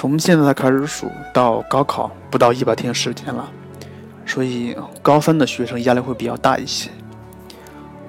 [0.00, 3.46] 从现在开始数到高考不到一百天时间了，
[4.24, 6.88] 所以高三的学生压力会比较大一些。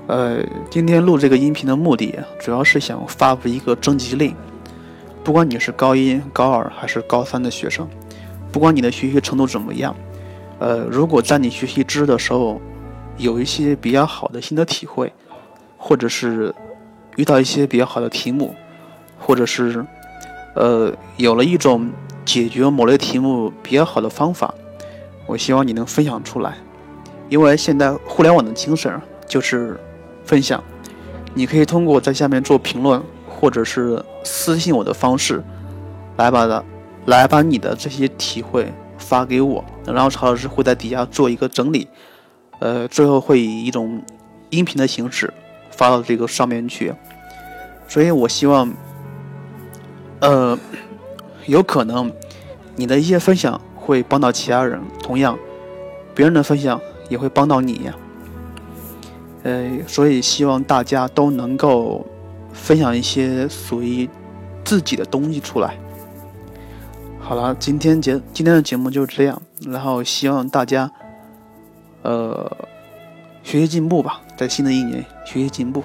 [0.07, 0.37] 呃，
[0.69, 4.33] 今天录这个音频的目的主要是想发布一个征集令，
[5.21, 7.85] 不管你是高一、高二还是高三的学生，
[8.53, 9.93] 不管你的学习程度怎么样，
[10.59, 12.61] 呃，如果在你学习知识的时候
[13.17, 15.11] 有一些比较好的心得体会，
[15.77, 16.55] 或者是
[17.17, 18.55] 遇到一些比较好的题目，
[19.19, 19.85] 或者是
[20.55, 21.89] 呃有了一种
[22.25, 24.53] 解决某类题目比较好的方法，
[25.25, 26.55] 我希望你能分享出来，
[27.29, 29.79] 因为现在互联网的精神就是
[30.23, 30.63] 分享，
[31.33, 35.43] 你可以通过在下面做评论，或者是私信我的方式，
[36.17, 36.63] 来把它
[37.05, 41.87] 来把你的这些体会发给我，然后曹老师会在底下做一个整理，
[42.59, 44.01] 呃，最后会以一种
[44.49, 45.33] 音频的形式
[45.71, 46.93] 发到这个上面去，
[47.87, 48.71] 所以我希望，
[50.21, 50.57] 呃，
[51.45, 52.11] 有可能
[52.75, 55.37] 你的一些分享会帮到其他人，同样，
[56.15, 57.89] 别人的分享也会帮到你。
[59.43, 62.05] 呃，所以希望大家都能够
[62.53, 64.07] 分享一些属于
[64.63, 65.75] 自己的东西出来。
[67.19, 70.91] 好了，今天节今天的节目就这样，然后希望大家
[72.03, 72.51] 呃
[73.41, 75.83] 学习进步吧，在新的一年学习进步。